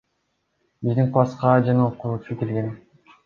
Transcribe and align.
Биздин 0.87 1.11
класска 1.17 1.53
жаңы 1.69 1.85
окуучу 1.91 2.39
келген. 2.43 2.73